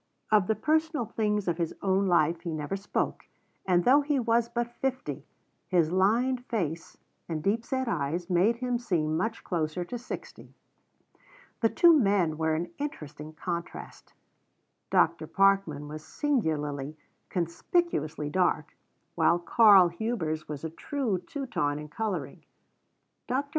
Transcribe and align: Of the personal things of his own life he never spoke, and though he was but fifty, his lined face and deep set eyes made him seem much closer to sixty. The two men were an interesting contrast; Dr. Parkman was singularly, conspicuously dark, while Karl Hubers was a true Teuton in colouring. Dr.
Of 0.31 0.47
the 0.47 0.55
personal 0.55 1.05
things 1.05 1.47
of 1.47 1.59
his 1.59 1.75
own 1.83 2.07
life 2.07 2.41
he 2.41 2.49
never 2.51 2.75
spoke, 2.75 3.27
and 3.67 3.83
though 3.85 4.01
he 4.01 4.17
was 4.19 4.49
but 4.49 4.71
fifty, 4.81 5.27
his 5.67 5.91
lined 5.91 6.43
face 6.47 6.97
and 7.29 7.43
deep 7.43 7.63
set 7.63 7.87
eyes 7.87 8.27
made 8.27 8.55
him 8.55 8.79
seem 8.79 9.15
much 9.15 9.43
closer 9.43 9.85
to 9.85 9.99
sixty. 9.99 10.55
The 11.59 11.69
two 11.69 11.93
men 11.93 12.39
were 12.39 12.55
an 12.55 12.71
interesting 12.79 13.33
contrast; 13.33 14.13
Dr. 14.89 15.27
Parkman 15.27 15.87
was 15.87 16.03
singularly, 16.03 16.97
conspicuously 17.29 18.27
dark, 18.31 18.75
while 19.13 19.37
Karl 19.37 19.89
Hubers 19.89 20.47
was 20.47 20.63
a 20.63 20.71
true 20.71 21.19
Teuton 21.27 21.77
in 21.77 21.89
colouring. 21.89 22.43
Dr. 23.27 23.49